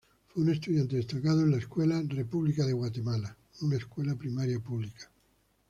[0.29, 5.11] Fue un estudiante destacado de la Escuela República de Guatemala, una escuela primaria pública.